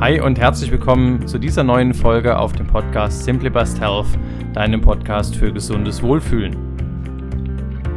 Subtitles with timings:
[0.00, 4.06] Hi und herzlich willkommen zu dieser neuen Folge auf dem Podcast Simply Best Health,
[4.54, 6.56] deinem Podcast für gesundes Wohlfühlen.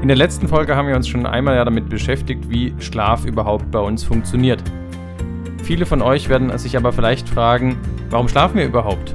[0.02, 3.70] In der letzten Folge haben wir uns schon einmal ja damit beschäftigt, wie Schlaf überhaupt
[3.70, 4.64] bei uns funktioniert.
[5.62, 7.78] Viele von euch werden sich aber vielleicht fragen,
[8.10, 9.14] warum schlafen wir überhaupt?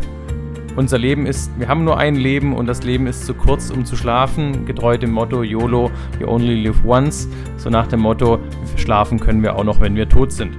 [0.77, 3.84] Unser Leben ist, wir haben nur ein Leben und das Leben ist zu kurz, um
[3.84, 5.91] zu schlafen, getreu dem Motto YOLO,
[6.21, 8.39] you only live once, so nach dem Motto,
[8.77, 10.57] schlafen können wir auch noch, wenn wir tot sind.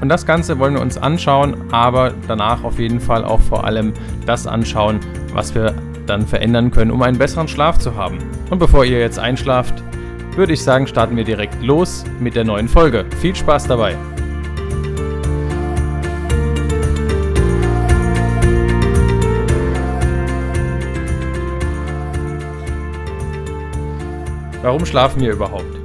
[0.00, 3.92] Und das Ganze wollen wir uns anschauen, aber danach auf jeden Fall auch vor allem
[4.26, 5.00] das anschauen,
[5.32, 5.74] was wir
[6.06, 8.18] dann verändern können, um einen besseren Schlaf zu haben.
[8.50, 9.82] Und bevor ihr jetzt einschlaft,
[10.36, 13.06] würde ich sagen, starten wir direkt los mit der neuen Folge.
[13.20, 13.96] Viel Spaß dabei!
[24.62, 25.75] Warum schlafen wir überhaupt?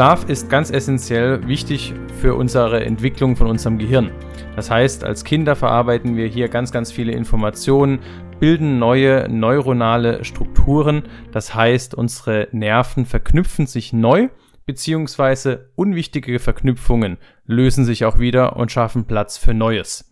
[0.00, 4.10] Schlaf ist ganz essentiell wichtig für unsere Entwicklung von unserem Gehirn.
[4.56, 7.98] Das heißt, als Kinder verarbeiten wir hier ganz, ganz viele Informationen,
[8.38, 11.02] bilden neue neuronale Strukturen.
[11.32, 14.30] Das heißt, unsere Nerven verknüpfen sich neu,
[14.64, 20.10] beziehungsweise unwichtige Verknüpfungen lösen sich auch wieder und schaffen Platz für Neues.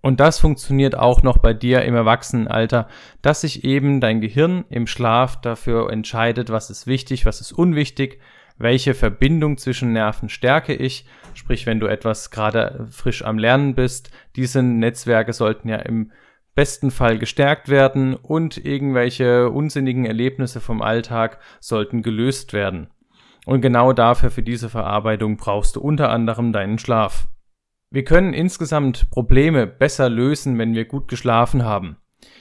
[0.00, 2.88] Und das funktioniert auch noch bei dir im Erwachsenenalter,
[3.20, 8.18] dass sich eben dein Gehirn im Schlaf dafür entscheidet, was ist wichtig, was ist unwichtig,
[8.56, 11.06] welche Verbindung zwischen Nerven stärke ich.
[11.34, 16.12] Sprich, wenn du etwas gerade frisch am Lernen bist, diese Netzwerke sollten ja im
[16.54, 22.88] besten Fall gestärkt werden und irgendwelche unsinnigen Erlebnisse vom Alltag sollten gelöst werden.
[23.44, 27.28] Und genau dafür, für diese Verarbeitung, brauchst du unter anderem deinen Schlaf.
[27.90, 31.96] Wir können insgesamt Probleme besser lösen, wenn wir gut geschlafen haben.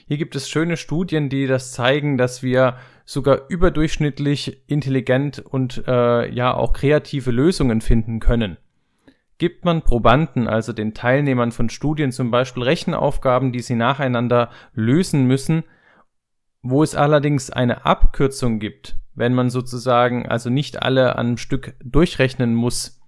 [0.08, 6.30] Hier gibt es schöne Studien, die das zeigen, dass wir sogar überdurchschnittlich intelligent und äh,
[6.34, 8.58] ja auch kreative Lösungen finden können.
[9.38, 15.26] Gibt man Probanden, also den Teilnehmern von Studien zum Beispiel Rechenaufgaben, die sie nacheinander lösen
[15.26, 15.64] müssen,
[16.61, 21.76] wo es allerdings eine Abkürzung gibt, wenn man sozusagen also nicht alle an einem Stück
[21.83, 23.02] durchrechnen muss,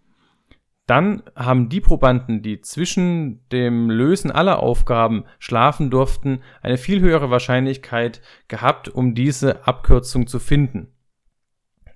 [0.85, 7.31] dann haben die Probanden, die zwischen dem Lösen aller Aufgaben schlafen durften, eine viel höhere
[7.31, 10.91] Wahrscheinlichkeit gehabt, um diese Abkürzung zu finden.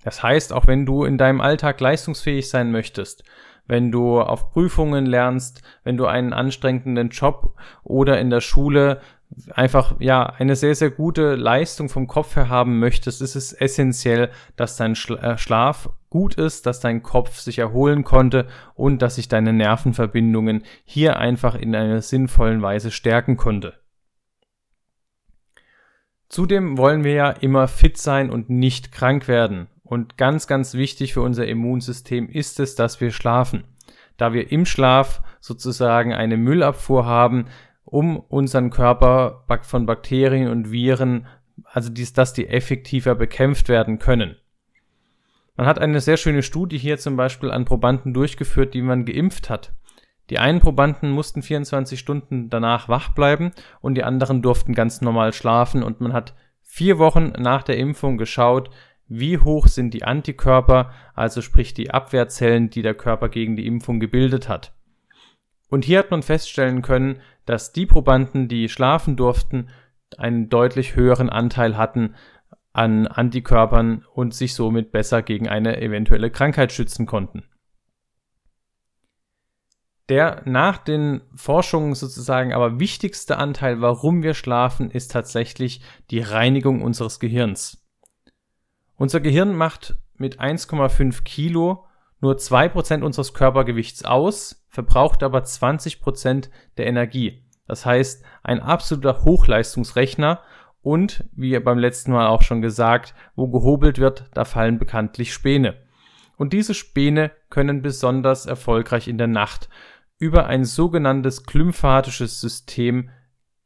[0.02, 3.22] Das heißt, auch wenn du in deinem Alltag leistungsfähig sein möchtest,
[3.66, 9.00] wenn du auf Prüfungen lernst, wenn du einen anstrengenden Job oder in der Schule
[9.54, 14.30] einfach ja eine sehr sehr gute Leistung vom Kopf her haben möchtest, ist es essentiell,
[14.56, 19.28] dass dein äh, Schlaf gut ist, dass dein Kopf sich erholen konnte und dass sich
[19.28, 23.74] deine Nervenverbindungen hier einfach in einer sinnvollen Weise stärken konnte.
[26.28, 29.68] Zudem wollen wir ja immer fit sein und nicht krank werden.
[29.82, 33.64] Und ganz, ganz wichtig für unser Immunsystem ist es, dass wir schlafen.
[34.16, 37.46] Da wir im Schlaf sozusagen eine Müllabfuhr haben,
[37.84, 41.26] um unseren Körper von Bakterien und Viren,
[41.64, 44.36] also dies, dass die effektiver bekämpft werden können.
[45.60, 49.50] Man hat eine sehr schöne Studie hier zum Beispiel an Probanden durchgeführt, die man geimpft
[49.50, 49.74] hat.
[50.30, 55.34] Die einen Probanden mussten 24 Stunden danach wach bleiben und die anderen durften ganz normal
[55.34, 58.70] schlafen und man hat vier Wochen nach der Impfung geschaut,
[59.06, 64.00] wie hoch sind die Antikörper, also sprich die Abwehrzellen, die der Körper gegen die Impfung
[64.00, 64.72] gebildet hat.
[65.68, 69.68] Und hier hat man feststellen können, dass die Probanden, die schlafen durften,
[70.16, 72.14] einen deutlich höheren Anteil hatten
[72.72, 77.44] an Antikörpern und sich somit besser gegen eine eventuelle Krankheit schützen konnten.
[80.08, 86.82] Der nach den Forschungen sozusagen aber wichtigste Anteil, warum wir schlafen, ist tatsächlich die Reinigung
[86.82, 87.86] unseres Gehirns.
[88.96, 91.86] Unser Gehirn macht mit 1,5 Kilo
[92.20, 97.44] nur 2% unseres Körpergewichts aus, verbraucht aber 20% der Energie.
[97.66, 100.42] Das heißt, ein absoluter Hochleistungsrechner
[100.82, 105.76] und, wie beim letzten Mal auch schon gesagt, wo gehobelt wird, da fallen bekanntlich Späne.
[106.36, 109.68] Und diese Späne können besonders erfolgreich in der Nacht
[110.18, 113.10] über ein sogenanntes glymphatisches System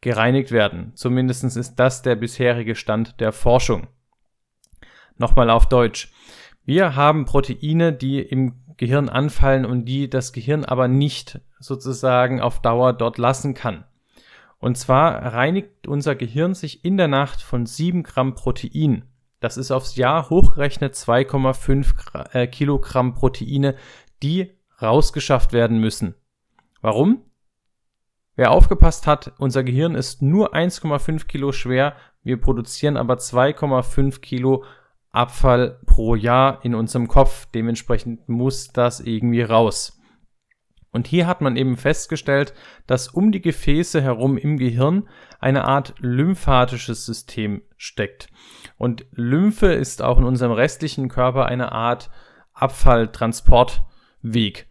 [0.01, 0.93] gereinigt werden.
[0.95, 3.87] Zumindest ist das der bisherige Stand der Forschung.
[5.17, 6.13] Nochmal auf Deutsch.
[6.65, 12.61] Wir haben Proteine, die im Gehirn anfallen und die das Gehirn aber nicht sozusagen auf
[12.61, 13.85] Dauer dort lassen kann.
[14.65, 19.05] Und zwar reinigt unser Gehirn sich in der Nacht von 7 Gramm Protein.
[19.39, 23.75] Das ist aufs Jahr hochgerechnet 2,5 äh, Kilogramm Proteine,
[24.23, 26.15] die rausgeschafft werden müssen.
[26.81, 27.27] Warum?
[28.37, 34.65] Wer aufgepasst hat, unser Gehirn ist nur 1,5 Kilo schwer, wir produzieren aber 2,5 Kilo
[35.11, 37.45] Abfall pro Jahr in unserem Kopf.
[37.55, 40.01] Dementsprechend muss das irgendwie raus.
[40.95, 42.55] Und hier hat man eben festgestellt,
[42.87, 45.09] dass um die Gefäße herum im Gehirn
[45.41, 48.29] eine Art lymphatisches System steckt.
[48.79, 52.11] Und Lymphe ist auch in unserem restlichen Körper eine Art
[52.53, 54.69] Abfalltransportweg.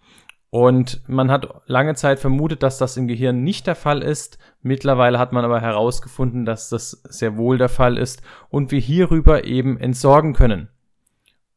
[0.49, 4.37] Und man hat lange Zeit vermutet, dass das im Gehirn nicht der Fall ist.
[4.61, 9.43] Mittlerweile hat man aber herausgefunden, dass das sehr wohl der Fall ist und wir hierüber
[9.43, 10.69] eben entsorgen können.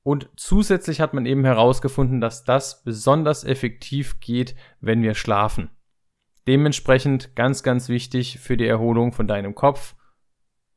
[0.07, 5.69] Und zusätzlich hat man eben herausgefunden, dass das besonders effektiv geht, wenn wir schlafen.
[6.47, 9.97] Dementsprechend ganz, ganz wichtig für die Erholung von deinem Kopf.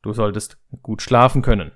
[0.01, 1.71] Du solltest gut schlafen können.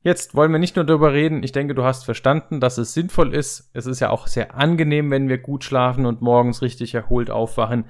[0.00, 3.34] Jetzt wollen wir nicht nur darüber reden, ich denke, du hast verstanden, dass es sinnvoll
[3.34, 3.68] ist.
[3.74, 7.84] Es ist ja auch sehr angenehm, wenn wir gut schlafen und morgens richtig erholt aufwachen.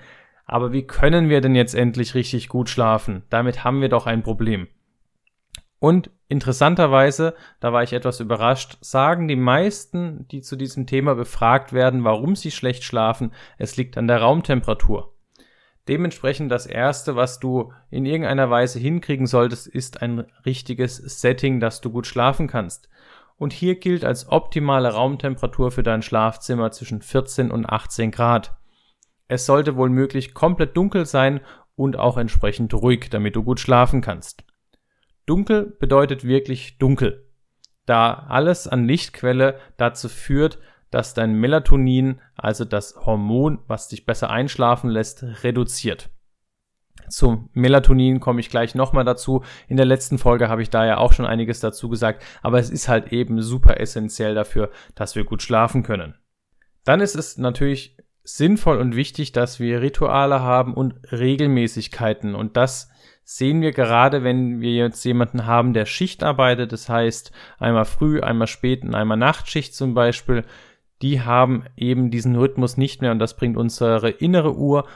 [0.46, 3.22] Aber wie können wir denn jetzt endlich richtig gut schlafen?
[3.30, 4.66] Damit haben wir doch ein Problem.
[5.78, 11.72] Und interessanterweise, da war ich etwas überrascht, sagen die meisten, die zu diesem Thema befragt
[11.72, 15.12] werden, warum sie schlecht schlafen, es liegt an der Raumtemperatur.
[15.88, 21.80] Dementsprechend das erste, was du in irgendeiner Weise hinkriegen solltest, ist ein richtiges Setting, dass
[21.80, 22.88] du gut schlafen kannst.
[23.36, 28.56] Und hier gilt als optimale Raumtemperatur für dein Schlafzimmer zwischen 14 und 18 Grad.
[29.28, 31.40] Es sollte wohl möglich komplett dunkel sein
[31.76, 34.45] und auch entsprechend ruhig, damit du gut schlafen kannst.
[35.26, 37.28] Dunkel bedeutet wirklich dunkel,
[37.84, 40.58] da alles an Lichtquelle dazu führt,
[40.90, 46.10] dass dein Melatonin, also das Hormon, was dich besser einschlafen lässt, reduziert.
[47.08, 49.44] Zum Melatonin komme ich gleich nochmal dazu.
[49.68, 52.70] In der letzten Folge habe ich da ja auch schon einiges dazu gesagt, aber es
[52.70, 56.14] ist halt eben super essentiell dafür, dass wir gut schlafen können.
[56.84, 62.90] Dann ist es natürlich sinnvoll und wichtig, dass wir Rituale haben und Regelmäßigkeiten und das
[63.28, 68.20] sehen wir gerade, wenn wir jetzt jemanden haben, der Schicht arbeitet, das heißt einmal früh,
[68.20, 70.44] einmal spät und einmal Nachtschicht zum Beispiel,
[71.02, 74.86] die haben eben diesen Rhythmus nicht mehr und das bringt unsere innere Uhr,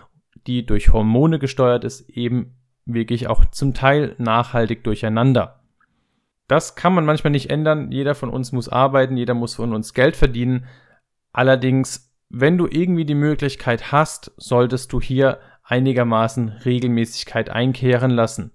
[0.47, 2.55] die durch Hormone gesteuert ist, eben
[2.87, 5.65] wirklich auch zum Teil nachhaltig durcheinander.
[6.47, 7.91] Das kann man manchmal nicht ändern.
[7.91, 10.67] Jeder von uns muss arbeiten, jeder muss von uns Geld verdienen.
[11.33, 15.41] Allerdings, wenn du irgendwie die Möglichkeit hast, solltest du hier
[15.71, 18.53] einigermaßen Regelmäßigkeit einkehren lassen.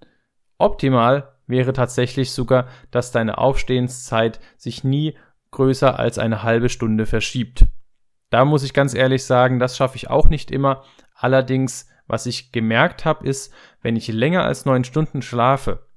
[0.57, 5.17] Optimal wäre tatsächlich sogar, dass deine Aufstehenszeit sich nie
[5.51, 7.65] größer als eine halbe Stunde verschiebt.
[8.29, 10.83] Da muss ich ganz ehrlich sagen, das schaffe ich auch nicht immer.
[11.15, 15.87] Allerdings, was ich gemerkt habe, ist, wenn ich länger als neun Stunden schlafe,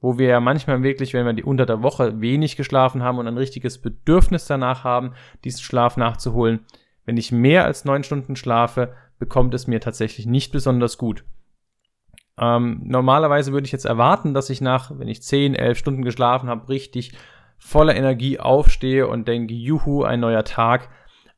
[0.00, 3.26] wo wir ja manchmal wirklich, wenn wir die unter der Woche wenig geschlafen haben und
[3.26, 5.14] ein richtiges Bedürfnis danach haben,
[5.44, 6.66] diesen Schlaf nachzuholen,
[7.04, 11.24] wenn ich mehr als neun Stunden schlafe, bekommt es mir tatsächlich nicht besonders gut.
[12.38, 16.48] Ähm, normalerweise würde ich jetzt erwarten, dass ich nach, wenn ich zehn, elf Stunden geschlafen
[16.48, 17.12] habe, richtig
[17.58, 20.88] voller Energie aufstehe und denke, juhu, ein neuer Tag.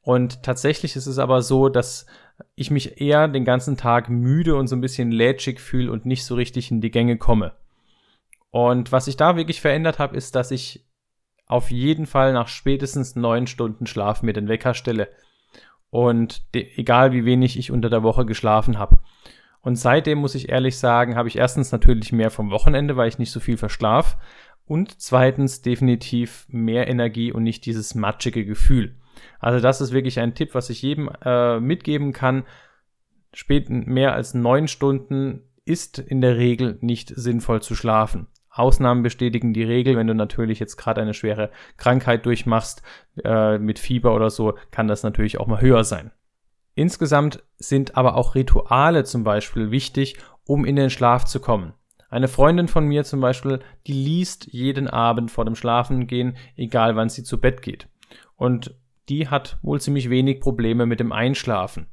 [0.03, 2.07] Und tatsächlich ist es aber so, dass
[2.55, 6.25] ich mich eher den ganzen Tag müde und so ein bisschen lätschig fühle und nicht
[6.25, 7.53] so richtig in die Gänge komme.
[8.51, 10.87] Und was ich da wirklich verändert habe, ist, dass ich
[11.47, 15.09] auf jeden Fall nach spätestens neun Stunden Schlaf mir den Wecker stelle.
[15.91, 19.01] Und egal wie wenig ich unter der Woche geschlafen habe.
[19.63, 23.19] Und seitdem muss ich ehrlich sagen, habe ich erstens natürlich mehr vom Wochenende, weil ich
[23.19, 24.17] nicht so viel verschlaf
[24.71, 28.95] und zweitens definitiv mehr Energie und nicht dieses matschige Gefühl.
[29.41, 32.45] Also das ist wirklich ein Tipp, was ich jedem äh, mitgeben kann.
[33.35, 38.29] Spät mehr als neun Stunden ist in der Regel nicht sinnvoll zu schlafen.
[38.61, 39.97] Ausnahmen bestätigen die Regel.
[39.97, 42.83] Wenn du natürlich jetzt gerade eine schwere Krankheit durchmachst,
[43.25, 46.13] äh, mit Fieber oder so, kann das natürlich auch mal höher sein.
[46.75, 51.75] Insgesamt sind aber auch Rituale zum Beispiel wichtig, um in den Schlaf zu kommen.
[52.09, 57.09] Eine Freundin von mir zum Beispiel, die liest jeden Abend vor dem Schlafengehen, egal wann
[57.09, 57.89] sie zu Bett geht.
[58.37, 58.75] Und
[59.09, 61.87] die hat wohl ziemlich wenig Probleme mit dem Einschlafen.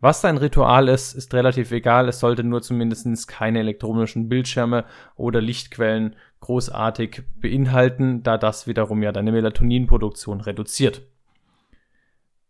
[0.00, 2.08] Was dein Ritual ist, ist relativ egal.
[2.08, 4.84] Es sollte nur zumindest keine elektronischen Bildschirme
[5.16, 11.02] oder Lichtquellen großartig beinhalten, da das wiederum ja deine Melatoninproduktion reduziert.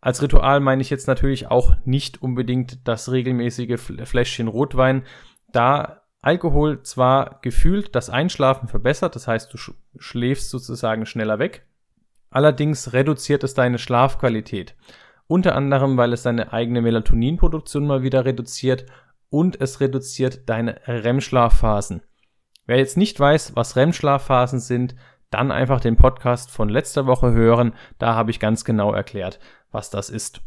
[0.00, 5.02] Als Ritual meine ich jetzt natürlich auch nicht unbedingt das regelmäßige Fläschchen Rotwein.
[5.50, 9.58] Da Alkohol zwar gefühlt das Einschlafen verbessert, das heißt, du
[9.98, 11.66] schläfst sozusagen schneller weg,
[12.30, 14.74] allerdings reduziert es deine Schlafqualität.
[15.28, 18.86] Unter anderem, weil es deine eigene Melatoninproduktion mal wieder reduziert
[19.30, 22.02] und es reduziert deine REM-Schlafphasen.
[22.66, 24.96] Wer jetzt nicht weiß, was REM-Schlafphasen sind,
[25.30, 29.38] dann einfach den Podcast von letzter Woche hören, da habe ich ganz genau erklärt,
[29.70, 30.40] was das ist.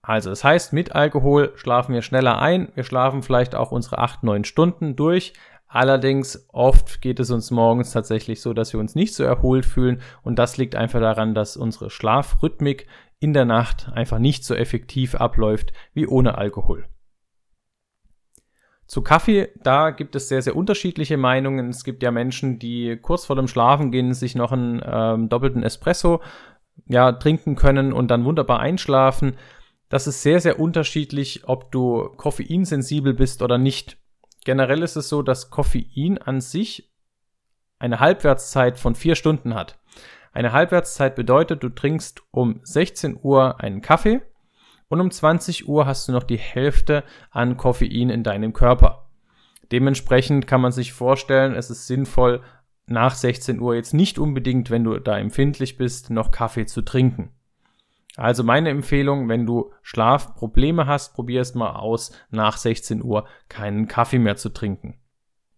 [0.00, 2.72] Also, das heißt, mit Alkohol schlafen wir schneller ein.
[2.74, 5.34] Wir schlafen vielleicht auch unsere 8, 9 Stunden durch.
[5.68, 10.00] Allerdings oft geht es uns morgens tatsächlich so, dass wir uns nicht so erholt fühlen
[10.22, 12.86] und das liegt einfach daran, dass unsere Schlafrhythmik
[13.20, 16.86] in der Nacht einfach nicht so effektiv abläuft wie ohne Alkohol.
[18.86, 21.68] Zu Kaffee, da gibt es sehr, sehr unterschiedliche Meinungen.
[21.68, 26.22] Es gibt ja Menschen, die kurz vor dem Schlafengehen sich noch einen ähm, doppelten Espresso
[26.86, 29.36] ja, trinken können und dann wunderbar einschlafen.
[29.90, 33.98] Das ist sehr, sehr unterschiedlich, ob du koffeinsensibel bist oder nicht.
[34.44, 36.90] Generell ist es so, dass Koffein an sich
[37.78, 39.78] eine Halbwertszeit von vier Stunden hat.
[40.32, 44.20] Eine Halbwertszeit bedeutet, du trinkst um 16 Uhr einen Kaffee
[44.88, 49.08] und um 20 Uhr hast du noch die Hälfte an Koffein in deinem Körper.
[49.70, 52.42] Dementsprechend kann man sich vorstellen, es ist sinnvoll,
[52.86, 57.32] nach 16 Uhr jetzt nicht unbedingt, wenn du da empfindlich bist, noch Kaffee zu trinken.
[58.18, 63.86] Also meine Empfehlung, wenn du Schlafprobleme hast, probier es mal aus, nach 16 Uhr keinen
[63.86, 64.98] Kaffee mehr zu trinken.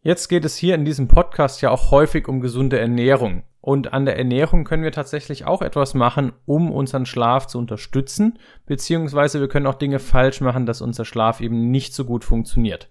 [0.02, 3.44] Jetzt geht es hier in diesem Podcast ja auch häufig um gesunde Ernährung.
[3.62, 8.38] Und an der Ernährung können wir tatsächlich auch etwas machen, um unseren Schlaf zu unterstützen,
[8.66, 12.90] beziehungsweise wir können auch Dinge falsch machen, dass unser Schlaf eben nicht so gut funktioniert.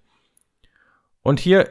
[1.22, 1.70] Und hier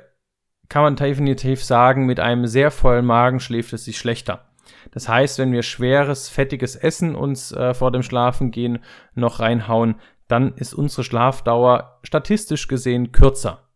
[0.69, 4.48] kann man definitiv sagen, mit einem sehr vollen Magen schläft es sich schlechter.
[4.91, 8.79] Das heißt, wenn wir schweres, fettiges Essen uns äh, vor dem Schlafengehen
[9.15, 9.97] noch reinhauen,
[10.29, 13.69] dann ist unsere Schlafdauer statistisch gesehen kürzer.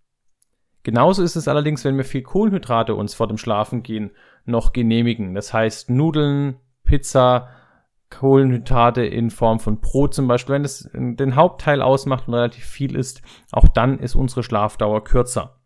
[0.83, 4.11] Genauso ist es allerdings, wenn wir viel Kohlenhydrate uns vor dem Schlafengehen
[4.45, 5.35] noch genehmigen.
[5.35, 7.49] Das heißt Nudeln, Pizza,
[8.11, 10.57] Kohlenhydrate in Form von Brot zum Beispiel.
[10.57, 13.23] Wenn es den Hauptteil ausmacht und relativ viel ist,
[13.53, 15.62] auch dann ist unsere Schlafdauer kürzer.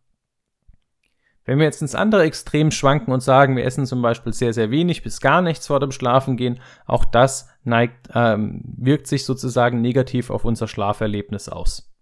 [1.46, 4.70] Wenn wir jetzt ins andere Extrem schwanken und sagen, wir essen zum Beispiel sehr, sehr
[4.70, 10.30] wenig bis gar nichts vor dem Schlafengehen, auch das neigt, ähm, wirkt sich sozusagen negativ
[10.30, 11.92] auf unser Schlaferlebnis aus.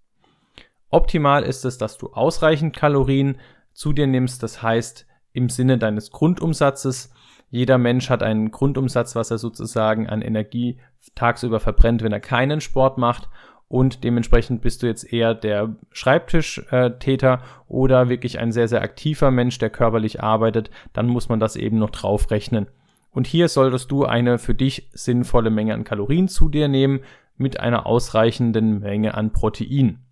[0.88, 3.38] Optimal ist es, dass du ausreichend Kalorien
[3.74, 7.12] zu dir nimmst, das heißt im Sinne deines Grundumsatzes.
[7.50, 10.80] Jeder Mensch hat einen Grundumsatz, was er sozusagen an Energie
[11.14, 13.28] tagsüber verbrennt, wenn er keinen Sport macht.
[13.68, 19.58] Und dementsprechend bist du jetzt eher der Schreibtischtäter oder wirklich ein sehr, sehr aktiver Mensch,
[19.58, 20.70] der körperlich arbeitet.
[20.92, 22.68] Dann muss man das eben noch draufrechnen.
[23.10, 27.00] Und hier solltest du eine für dich sinnvolle Menge an Kalorien zu dir nehmen
[27.36, 30.04] mit einer ausreichenden Menge an Protein.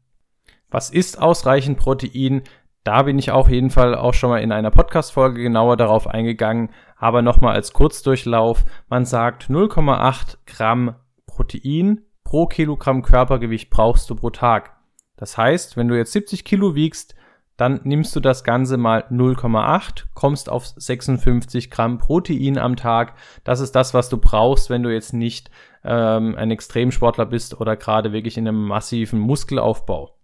[0.71, 2.43] Was ist ausreichend Protein?
[2.85, 6.71] Da bin ich auf jeden Fall auch schon mal in einer Podcast-Folge genauer darauf eingegangen,
[6.97, 8.65] aber nochmal als Kurzdurchlauf.
[8.89, 14.75] Man sagt 0,8 Gramm Protein pro Kilogramm Körpergewicht brauchst du pro Tag.
[15.19, 17.15] Das heißt, wenn du jetzt 70 Kilo wiegst,
[17.59, 23.17] dann nimmst du das Ganze mal 0,8, kommst auf 56 Gramm Protein am Tag.
[23.45, 25.51] Das ist das, was du brauchst, wenn du jetzt nicht
[25.85, 30.17] ähm, ein Extremsportler bist oder gerade wirklich in einem massiven Muskelaufbau.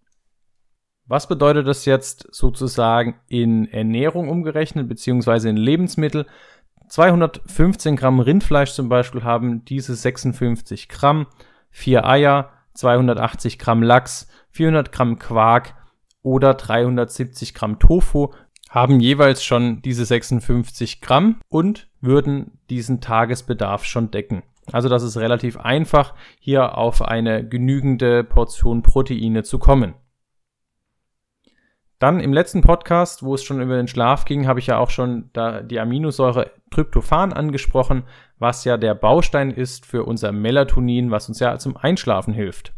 [1.04, 6.24] Was bedeutet das jetzt sozusagen in Ernährung umgerechnet, beziehungsweise in Lebensmittel?
[6.88, 11.26] 215 Gramm Rindfleisch zum Beispiel haben diese 56 Gramm,
[11.70, 15.74] 4 Eier, 280 Gramm Lachs, 400 Gramm Quark
[16.22, 18.32] oder 370 Gramm Tofu
[18.68, 24.42] haben jeweils schon diese 56 Gramm und würden diesen Tagesbedarf schon decken.
[24.70, 29.94] Also das ist relativ einfach, hier auf eine genügende Portion Proteine zu kommen.
[31.98, 34.90] Dann im letzten Podcast, wo es schon über den Schlaf ging, habe ich ja auch
[34.90, 38.04] schon da die Aminosäure Tryptophan angesprochen,
[38.38, 42.72] was ja der Baustein ist für unser Melatonin, was uns ja zum Einschlafen hilft.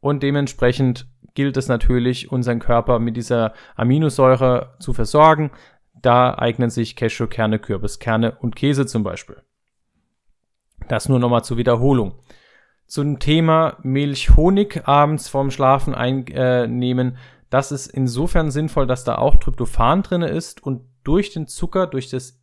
[0.00, 5.50] Und dementsprechend gilt es natürlich, unseren Körper mit dieser Aminosäure zu versorgen.
[5.94, 9.42] Da eignen sich Cashewkerne, Kürbiskerne und Käse zum Beispiel.
[10.88, 12.14] Das nur nochmal zur Wiederholung.
[12.86, 17.16] Zum Thema Milch-Honig abends vorm Schlafen einnehmen
[17.50, 22.08] das ist insofern sinnvoll, dass da auch Tryptophan drin ist und durch den Zucker, durch
[22.08, 22.40] das,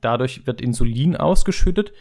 [0.00, 1.92] dadurch wird Insulin ausgeschüttet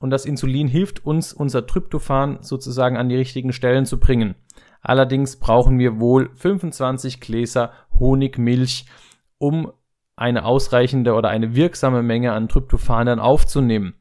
[0.00, 4.34] und das Insulin hilft uns, unser Tryptophan sozusagen an die richtigen Stellen zu bringen.
[4.82, 8.86] Allerdings brauchen wir wohl 25 Gläser Honigmilch,
[9.38, 9.72] um
[10.16, 13.94] eine ausreichende oder eine wirksame Menge an Tryptophan dann aufzunehmen.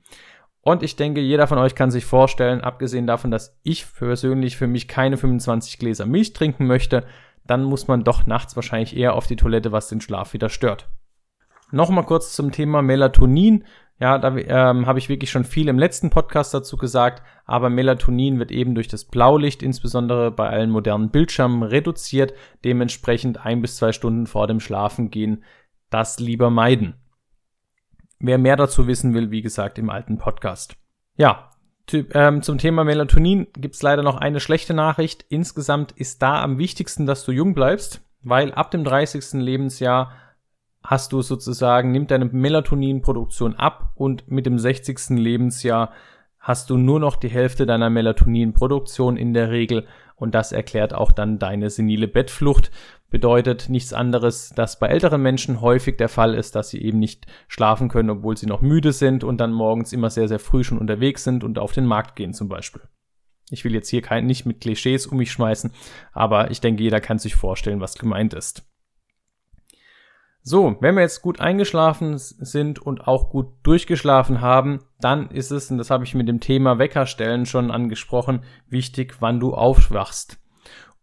[0.62, 4.68] Und ich denke, jeder von euch kann sich vorstellen, abgesehen davon, dass ich persönlich für
[4.68, 7.06] mich keine 25 Gläser Milch trinken möchte,
[7.50, 10.90] dann muss man doch nachts wahrscheinlich eher auf die Toilette, was den Schlaf wieder stört.
[11.72, 13.66] Nochmal kurz zum Thema Melatonin.
[14.00, 18.40] Ja, da ähm, habe ich wirklich schon viel im letzten Podcast dazu gesagt, aber Melatonin
[18.40, 22.34] wird eben durch das Blaulicht, insbesondere bei allen modernen Bildschirmen, reduziert.
[22.64, 25.44] Dementsprechend ein bis zwei Stunden vor dem Schlafengehen
[25.90, 26.96] das lieber meiden.
[28.20, 30.76] Wer mehr dazu wissen will, wie gesagt, im alten Podcast.
[31.18, 31.49] Ja,
[31.94, 35.26] ähm, zum Thema Melatonin gibt es leider noch eine schlechte Nachricht.
[35.30, 39.42] Insgesamt ist da am wichtigsten, dass du jung bleibst, weil ab dem 30.
[39.42, 40.12] Lebensjahr
[40.84, 45.18] hast du sozusagen, nimmt deine Melatoninproduktion ab und mit dem 60.
[45.18, 45.92] Lebensjahr
[46.40, 51.12] hast du nur noch die Hälfte deiner Melatoninproduktion in der Regel und das erklärt auch
[51.12, 52.72] dann deine senile Bettflucht.
[53.10, 57.26] Bedeutet nichts anderes, dass bei älteren Menschen häufig der Fall ist, dass sie eben nicht
[57.48, 60.78] schlafen können, obwohl sie noch müde sind und dann morgens immer sehr, sehr früh schon
[60.78, 62.82] unterwegs sind und auf den Markt gehen zum Beispiel.
[63.50, 65.72] Ich will jetzt hier kein, nicht mit Klischees um mich schmeißen,
[66.14, 68.64] aber ich denke, jeder kann sich vorstellen, was gemeint ist.
[70.42, 75.70] So, wenn wir jetzt gut eingeschlafen sind und auch gut durchgeschlafen haben, dann ist es,
[75.70, 80.40] und das habe ich mit dem Thema Weckerstellen schon angesprochen, wichtig, wann du aufwachst.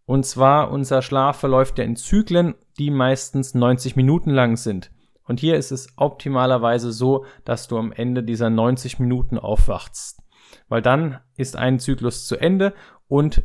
[0.06, 4.92] Und zwar, unser Schlaf verläuft ja in Zyklen, die meistens 90 Minuten lang sind.
[5.24, 10.22] Und hier ist es optimalerweise so, dass du am Ende dieser 90 Minuten aufwachst.
[10.68, 12.72] Weil dann ist ein Zyklus zu Ende
[13.08, 13.44] und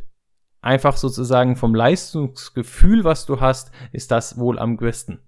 [0.60, 5.20] einfach sozusagen vom Leistungsgefühl, was du hast, ist das wohl am besten.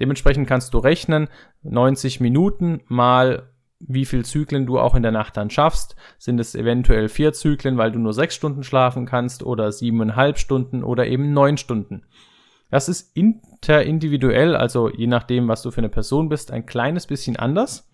[0.00, 1.28] Dementsprechend kannst du rechnen,
[1.62, 3.51] 90 Minuten mal
[3.86, 5.96] wie viel Zyklen du auch in der Nacht dann schaffst.
[6.18, 10.84] Sind es eventuell vier Zyklen, weil du nur sechs Stunden schlafen kannst oder siebeneinhalb Stunden
[10.84, 12.02] oder eben neun Stunden.
[12.70, 17.36] Das ist interindividuell, also je nachdem, was du für eine Person bist, ein kleines bisschen
[17.36, 17.90] anders.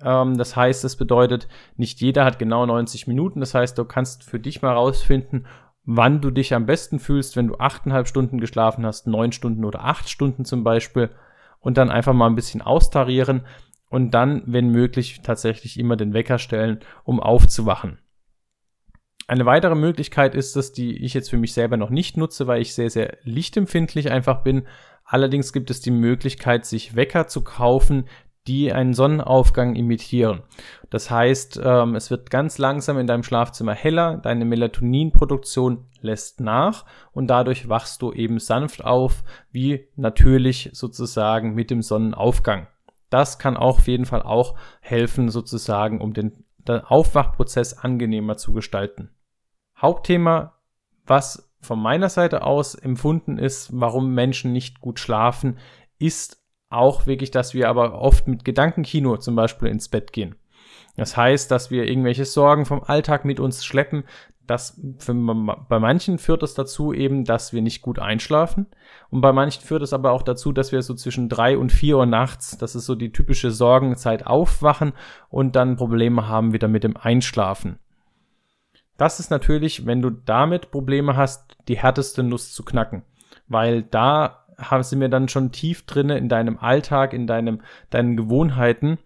[0.00, 3.40] Ähm, das heißt, es bedeutet, nicht jeder hat genau 90 Minuten.
[3.40, 5.46] Das heißt, du kannst für dich mal rausfinden,
[5.84, 9.84] wann du dich am besten fühlst, wenn du achteinhalb Stunden geschlafen hast, neun Stunden oder
[9.84, 11.10] acht Stunden zum Beispiel
[11.60, 13.44] und dann einfach mal ein bisschen austarieren
[13.88, 17.98] und dann, wenn möglich, tatsächlich immer den Wecker stellen, um aufzuwachen.
[19.28, 22.62] Eine weitere Möglichkeit ist es, die ich jetzt für mich selber noch nicht nutze, weil
[22.62, 24.66] ich sehr, sehr lichtempfindlich einfach bin.
[25.04, 28.04] Allerdings gibt es die Möglichkeit, sich Wecker zu kaufen,
[28.46, 30.42] die einen Sonnenaufgang imitieren.
[30.90, 36.84] Das heißt, ähm, es wird ganz langsam in deinem Schlafzimmer heller, deine Melatoninproduktion lässt nach
[37.12, 42.68] und dadurch wachst du eben sanft auf, wie natürlich sozusagen mit dem Sonnenaufgang.
[43.10, 48.52] Das kann auch auf jeden Fall auch helfen, sozusagen, um den, den Aufwachprozess angenehmer zu
[48.52, 49.10] gestalten.
[49.76, 50.54] Hauptthema,
[51.06, 55.58] was von meiner Seite aus empfunden ist, warum Menschen nicht gut schlafen,
[55.98, 60.36] ist auch wirklich, dass wir aber oft mit Gedankenkino zum Beispiel ins Bett gehen.
[60.96, 64.04] Das heißt, dass wir irgendwelche Sorgen vom Alltag mit uns schleppen.
[64.46, 68.66] Das für, bei manchen führt es dazu eben, dass wir nicht gut einschlafen.
[69.10, 71.98] Und bei manchen führt es aber auch dazu, dass wir so zwischen drei und vier
[71.98, 74.92] Uhr nachts, das ist so die typische Sorgenzeit, aufwachen
[75.28, 77.78] und dann Probleme haben wieder mit dem Einschlafen.
[78.96, 83.02] Das ist natürlich, wenn du damit Probleme hast, die härteste Nuss zu knacken.
[83.48, 84.46] Weil da
[84.80, 88.98] sind wir dann schon tief drinne in deinem Alltag, in deinem, deinen Gewohnheiten.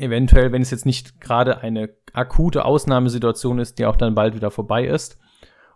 [0.00, 4.50] Eventuell, wenn es jetzt nicht gerade eine akute Ausnahmesituation ist, die auch dann bald wieder
[4.50, 5.18] vorbei ist.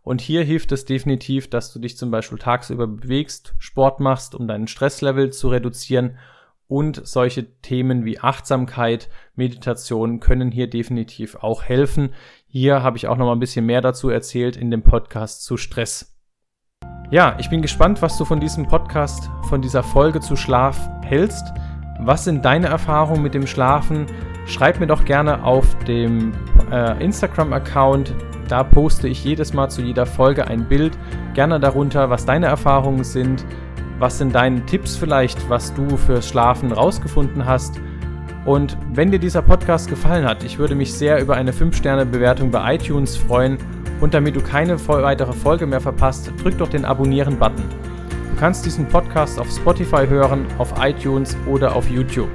[0.02, 4.48] Und hier hilft es definitiv, dass du dich zum Beispiel tagsüber bewegst, Sport machst, um
[4.48, 6.16] deinen Stresslevel zu reduzieren.
[6.66, 12.14] Und solche Themen wie Achtsamkeit, Meditation können hier definitiv auch helfen.
[12.46, 15.58] Hier habe ich auch noch mal ein bisschen mehr dazu erzählt in dem Podcast zu
[15.58, 16.16] Stress.
[17.10, 21.44] Ja, ich bin gespannt, was du von diesem Podcast, von dieser Folge zu Schlaf hältst.
[22.00, 24.06] Was sind deine Erfahrungen mit dem Schlafen?
[24.46, 26.32] Schreib mir doch gerne auf dem
[26.70, 28.14] äh, Instagram-Account.
[28.48, 30.98] Da poste ich jedes Mal zu jeder Folge ein Bild.
[31.34, 33.46] Gerne darunter, was deine Erfahrungen sind.
[33.98, 37.80] Was sind deine Tipps vielleicht, was du fürs Schlafen rausgefunden hast?
[38.44, 42.74] Und wenn dir dieser Podcast gefallen hat, ich würde mich sehr über eine 5-Sterne-Bewertung bei
[42.74, 43.56] iTunes freuen
[44.00, 47.93] und damit du keine weitere Folge mehr verpasst, drück doch den Abonnieren-Button.
[48.34, 52.28] Du kannst diesen Podcast auf Spotify hören, auf iTunes oder auf YouTube.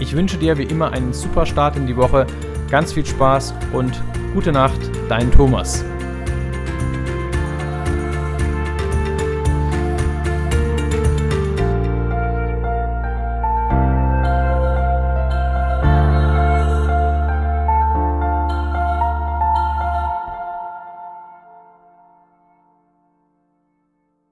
[0.00, 2.26] Ich wünsche dir wie immer einen super Start in die Woche,
[2.68, 4.02] ganz viel Spaß und
[4.34, 5.84] gute Nacht, dein Thomas.